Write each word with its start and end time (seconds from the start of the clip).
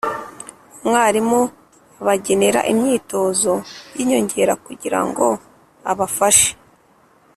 umwarimu 0.81 1.41
abagenera 2.01 2.59
imyitozo 2.71 3.51
y’inyongera 3.97 4.53
kugira 4.65 4.99
ngo 5.07 5.25
abafashe 5.91 6.51